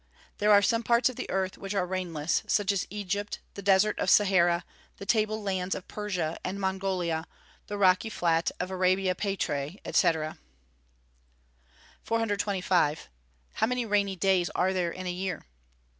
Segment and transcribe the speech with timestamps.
[0.39, 3.99] _There are some parts of the earth which are rainless, such as Egypt, the desert
[3.99, 4.65] of Sahara,
[4.97, 7.25] the table lands of Persia and Montgolia,
[7.67, 10.33] the rocky flat of Arabia Petræ, &c.
[12.01, 13.09] 425.
[13.59, 15.45] _How many rainy days are there in a year?